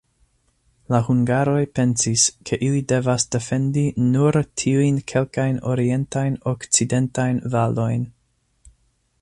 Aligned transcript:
La 0.93 0.99
hungaroj 1.09 1.59
pensis, 1.79 2.23
ke 2.49 2.59
ili 2.67 2.81
devas 2.93 3.27
defendi 3.35 3.83
nur 4.07 4.39
tiujn 4.63 4.97
kelkajn 5.13 5.63
orientajn-okcidentajn 5.75 7.45
valojn. 7.59 8.13